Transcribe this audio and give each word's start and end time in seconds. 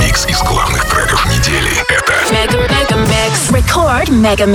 Микс 0.00 0.26
из 0.26 0.40
главных 0.42 0.84
треков 0.84 1.24
недели. 1.26 1.70
Это 2.30 2.96
Мега 2.96 3.50
Рекорд 3.50 4.08
Мега 4.08 4.46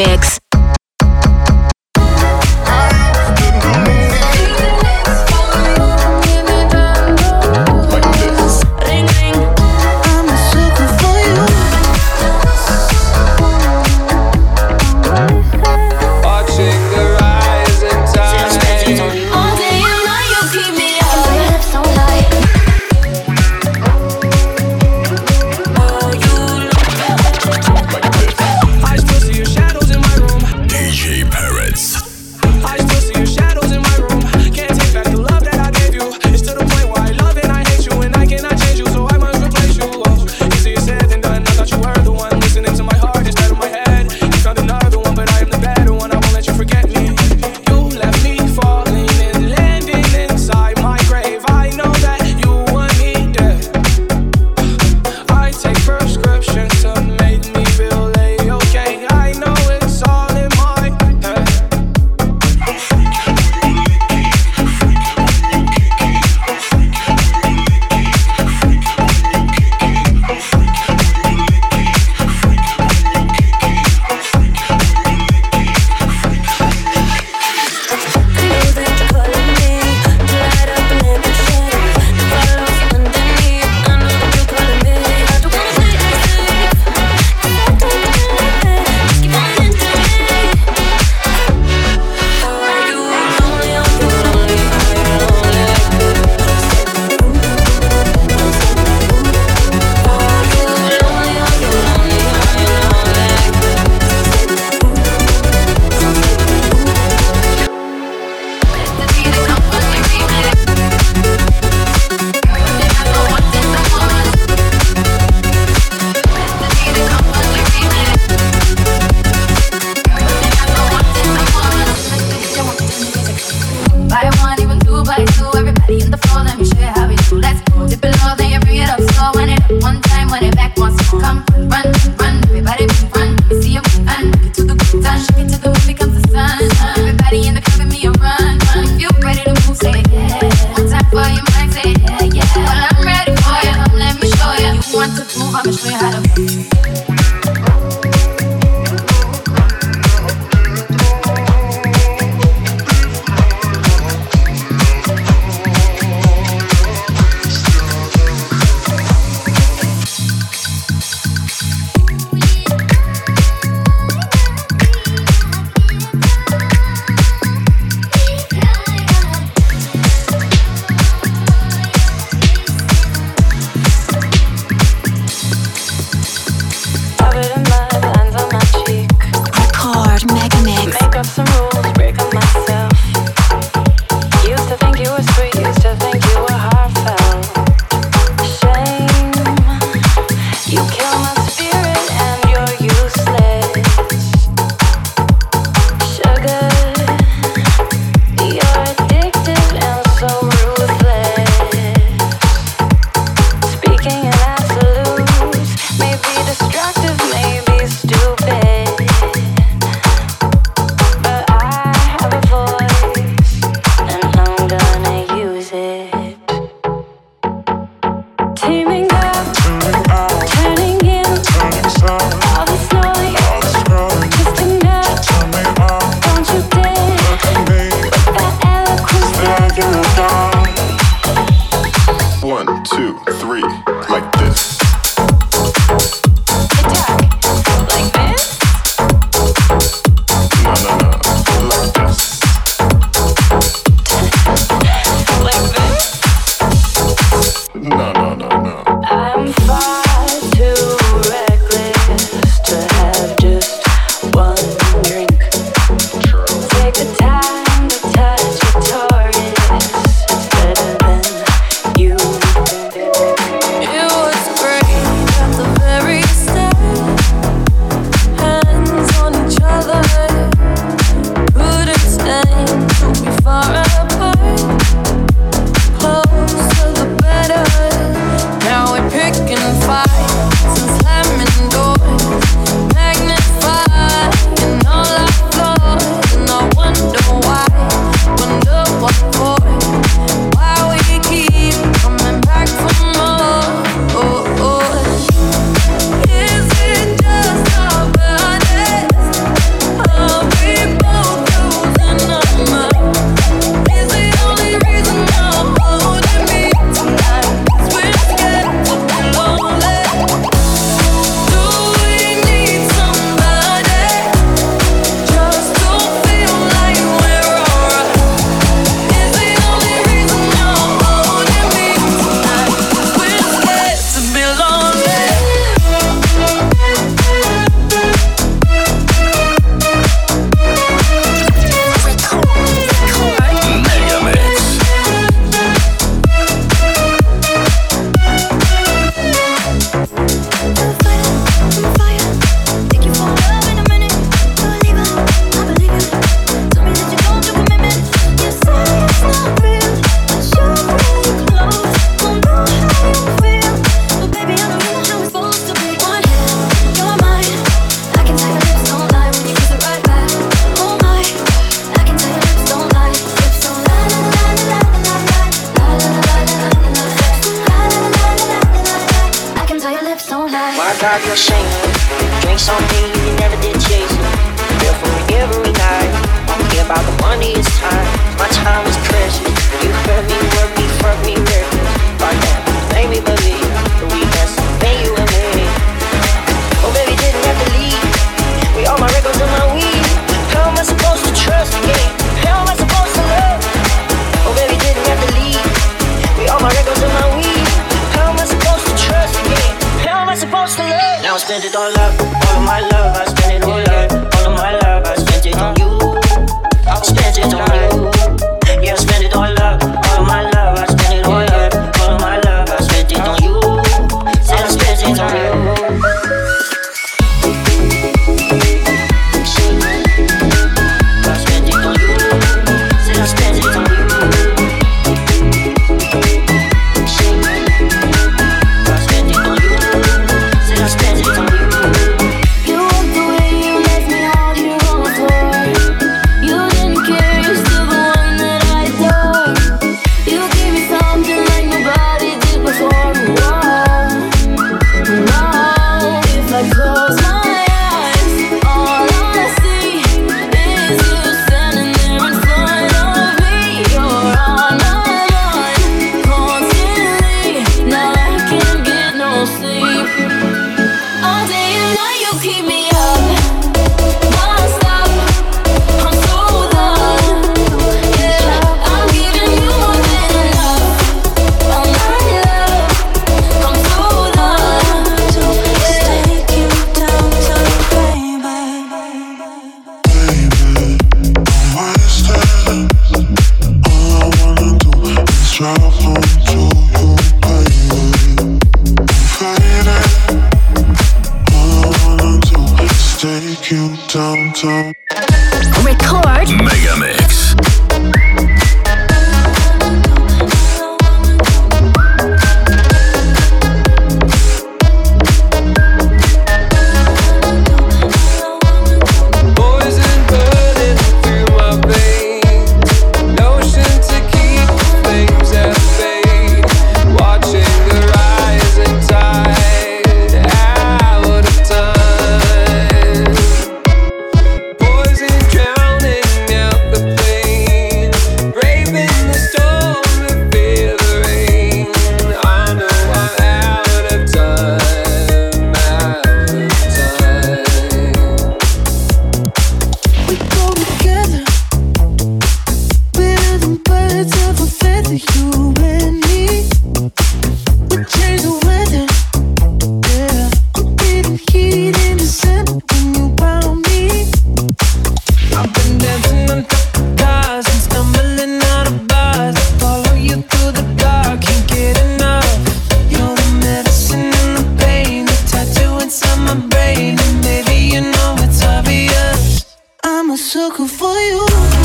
sucker 570.49 570.87
for 570.87 571.13
you. 571.13 571.78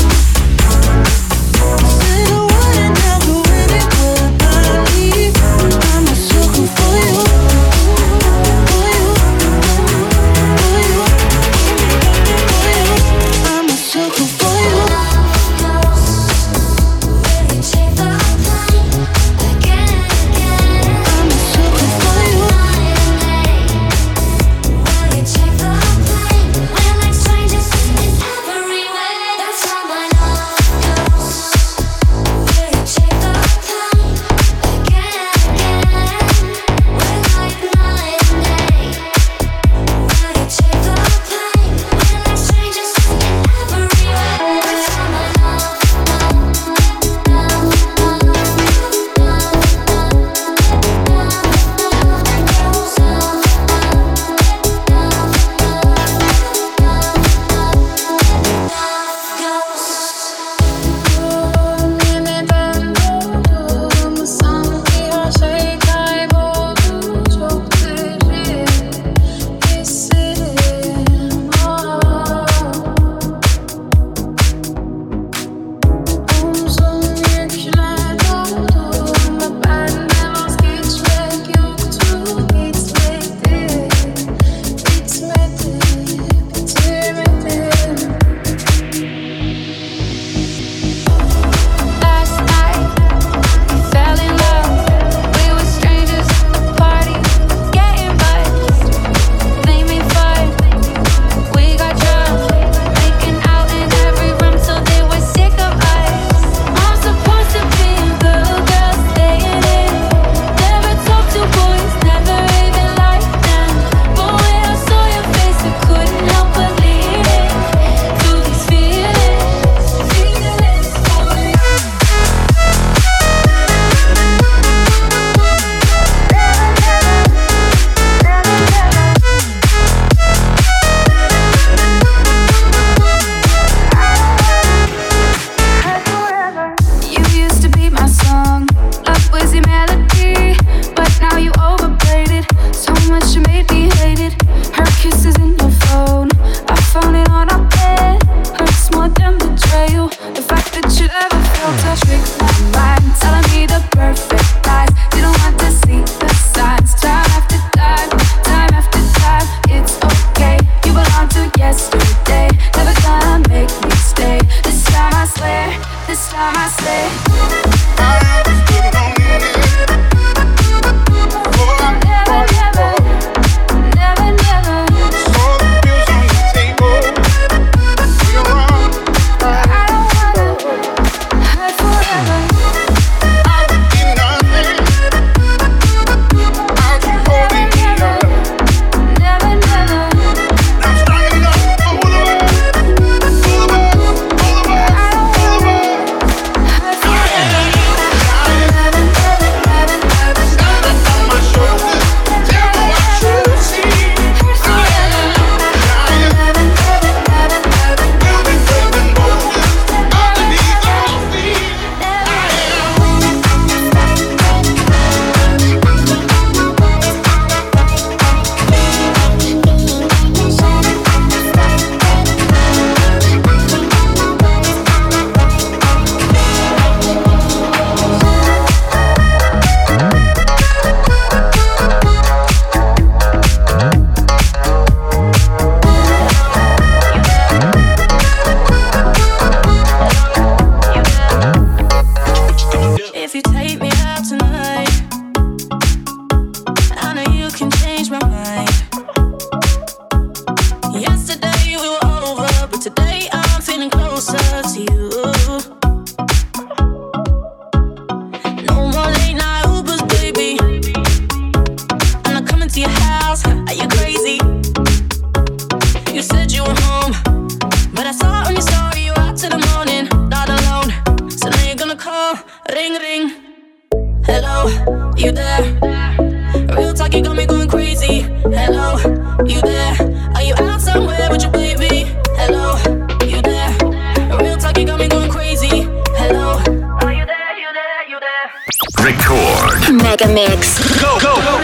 Mega 290.17 290.31
Mix. 290.31 290.77
Shake 290.97 291.54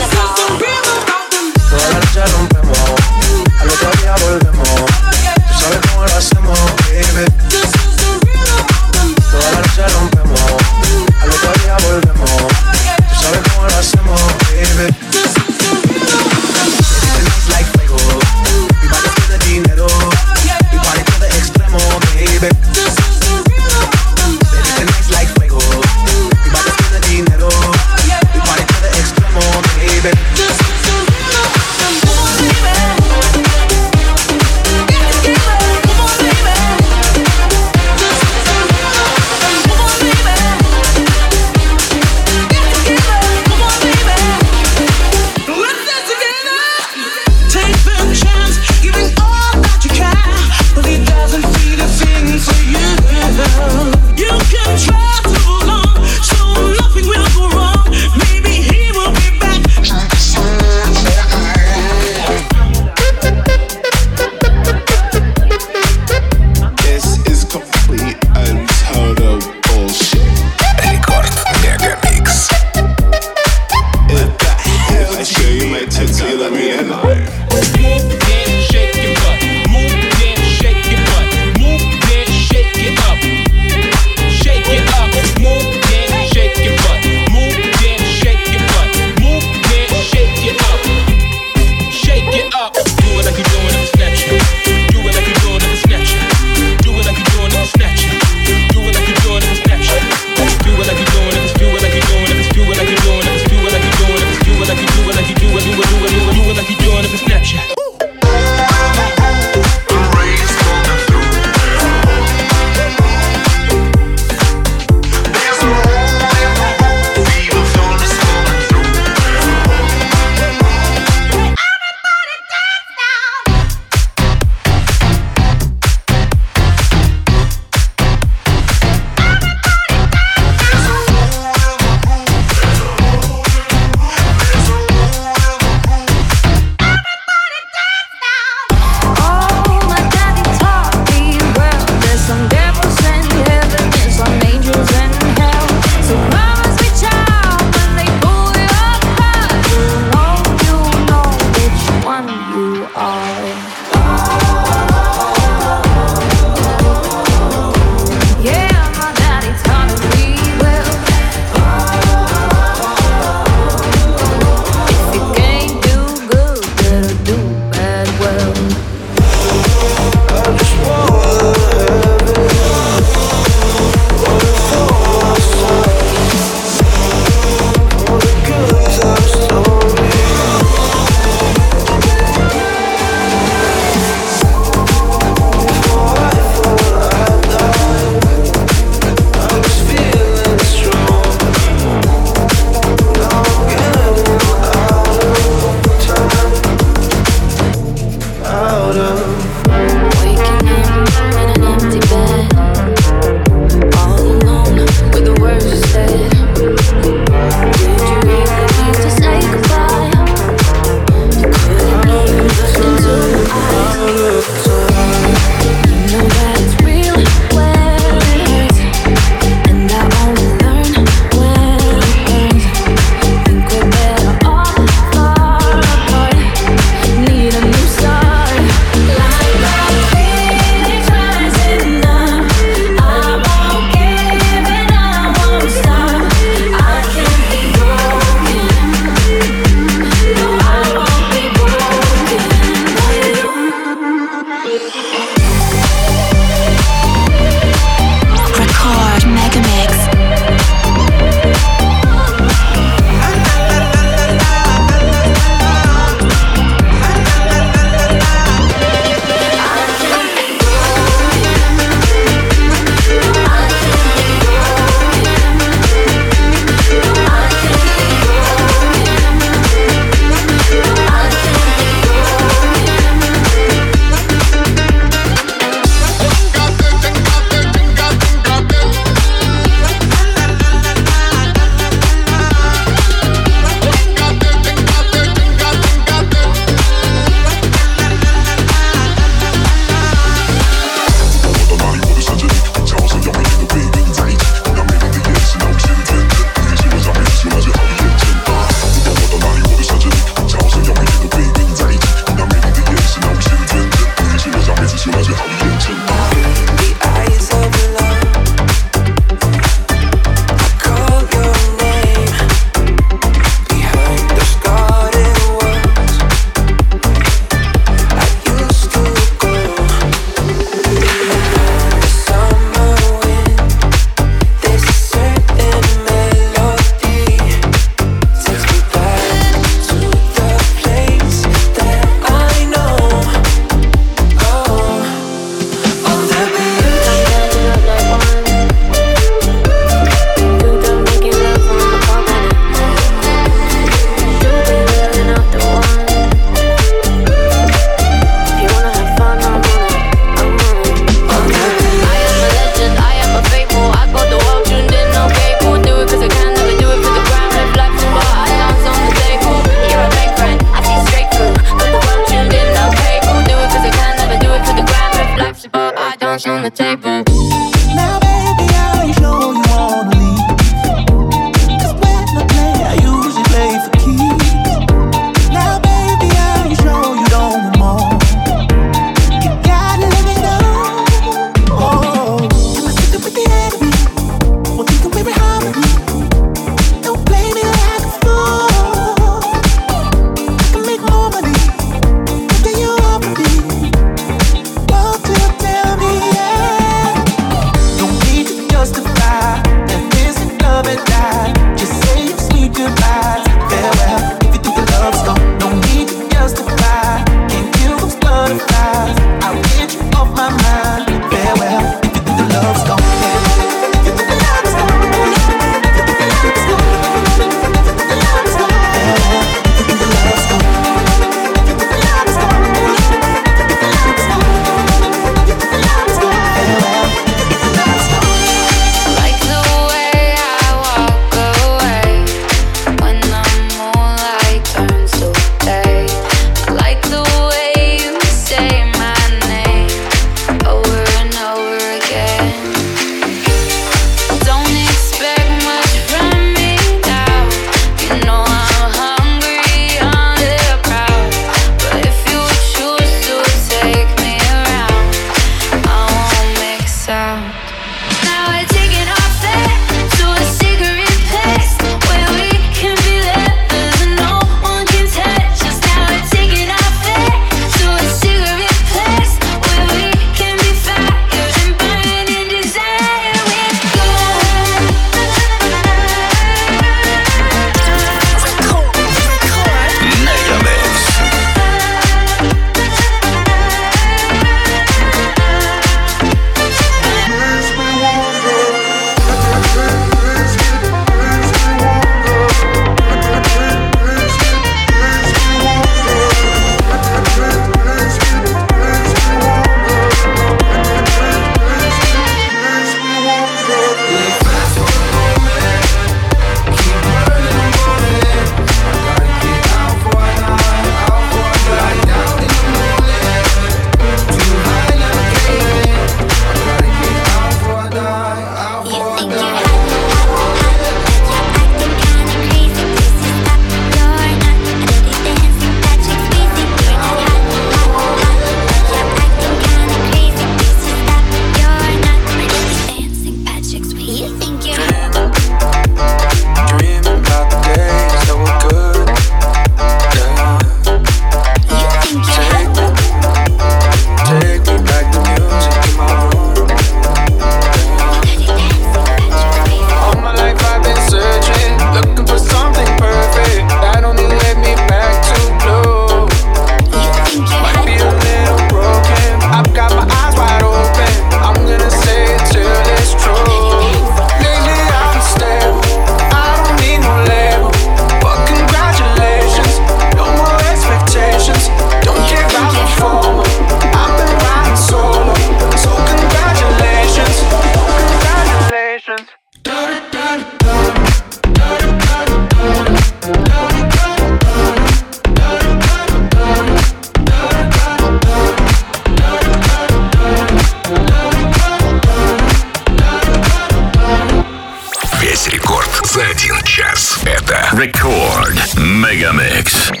Record 597.81 598.77
Megamix. 598.77 600.00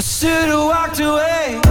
I 0.00 0.02
should 0.02 0.48
have 0.48 0.64
walked 0.64 0.98
away. 0.98 1.69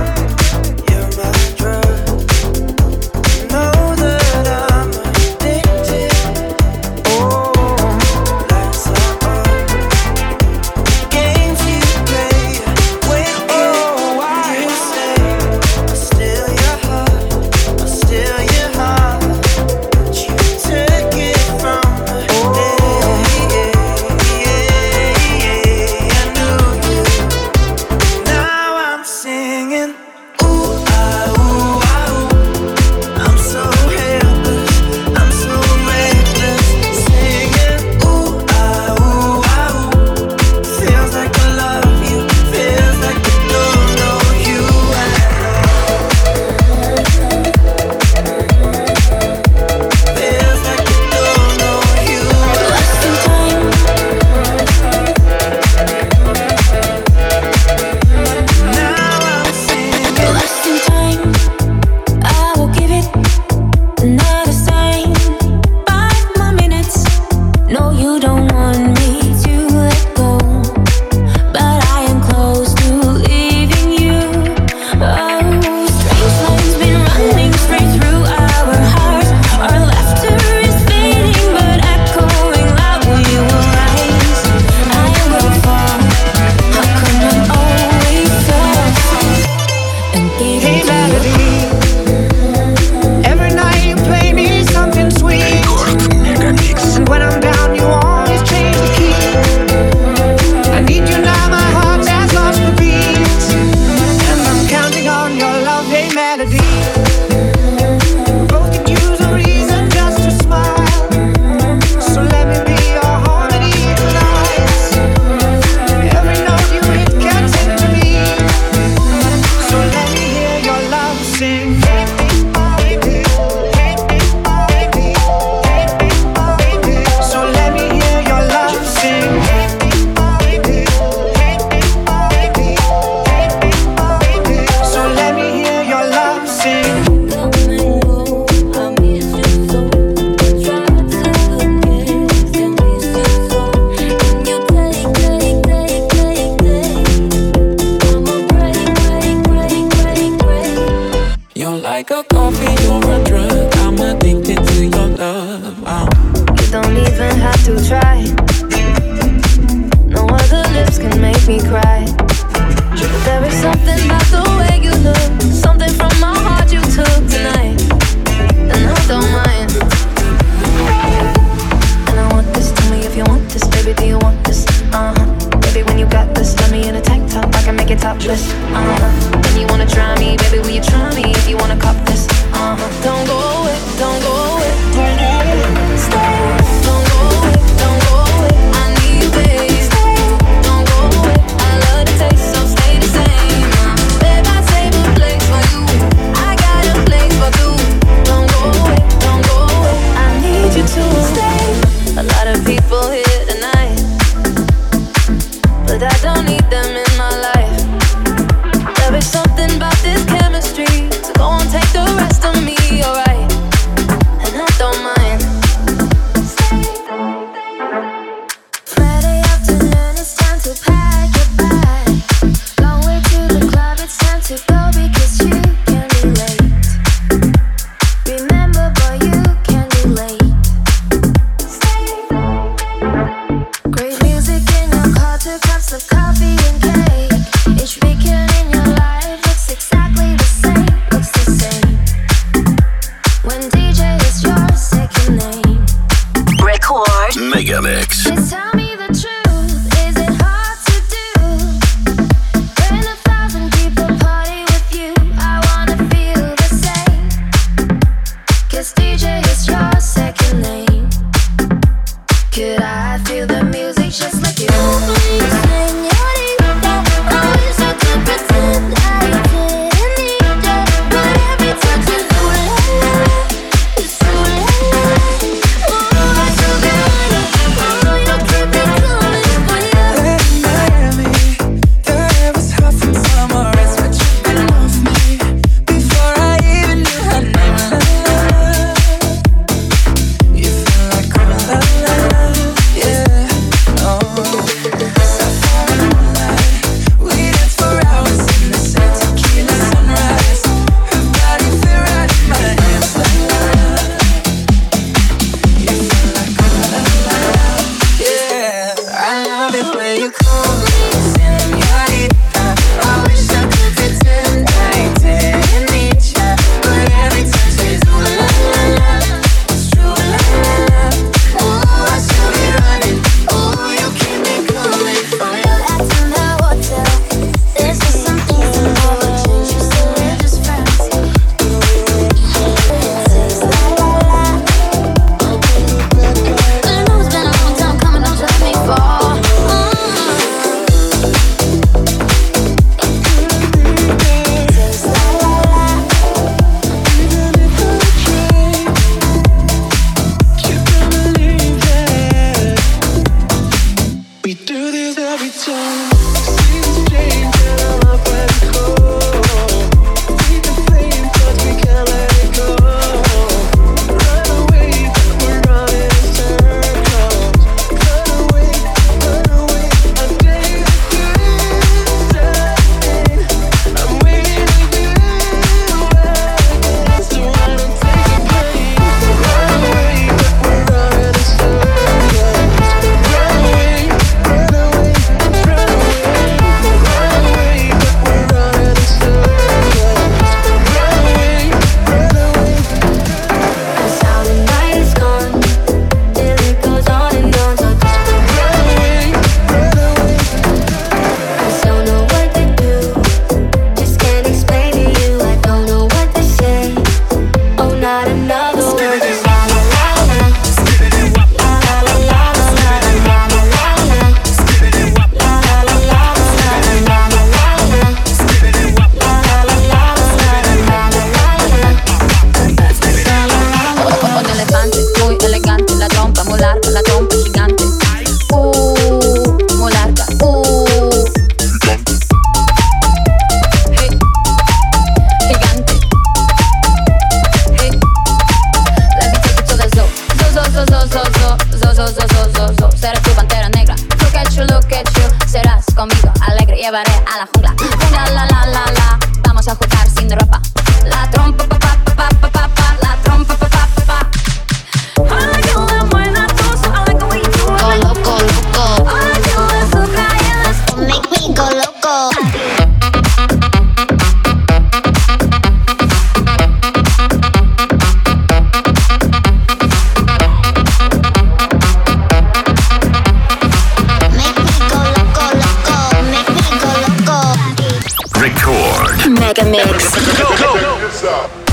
mega 479.49 479.63
mix. 479.63 480.13
Go, 480.37 480.47
go, 480.57 480.79
go. 481.21 481.68